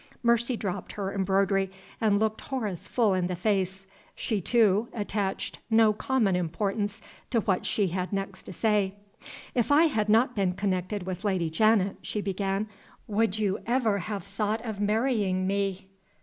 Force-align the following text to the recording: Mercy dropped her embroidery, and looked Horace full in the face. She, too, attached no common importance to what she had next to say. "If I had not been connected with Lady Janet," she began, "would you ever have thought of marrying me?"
Mercy 0.23 0.57
dropped 0.57 0.93
her 0.93 1.13
embroidery, 1.13 1.69
and 2.01 2.17
looked 2.17 2.41
Horace 2.41 2.87
full 2.87 3.13
in 3.13 3.27
the 3.27 3.35
face. 3.35 3.85
She, 4.15 4.41
too, 4.41 4.87
attached 4.93 5.59
no 5.69 5.93
common 5.93 6.35
importance 6.35 7.03
to 7.29 7.41
what 7.41 7.67
she 7.67 7.89
had 7.89 8.11
next 8.11 8.41
to 8.47 8.53
say. 8.53 8.95
"If 9.53 9.71
I 9.71 9.83
had 9.83 10.09
not 10.09 10.35
been 10.35 10.53
connected 10.53 11.03
with 11.03 11.23
Lady 11.23 11.51
Janet," 11.51 11.97
she 12.01 12.19
began, 12.19 12.67
"would 13.05 13.37
you 13.37 13.59
ever 13.67 13.99
have 13.99 14.23
thought 14.23 14.65
of 14.65 14.81
marrying 14.81 15.45
me?" 15.45 15.91